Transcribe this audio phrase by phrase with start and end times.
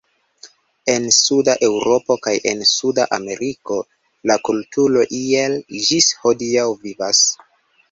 [0.93, 3.79] En Suda Eŭropo kaj en Suda Ameriko
[4.33, 4.89] la kulto
[5.21, 7.25] iel ĝis hodiaŭ vivas.